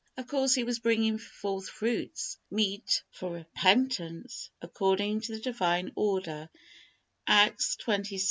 [0.17, 6.49] Of course, he was bringing forth fruits meet for repentance, according to the Divine order
[7.27, 8.19] Acts xxvi.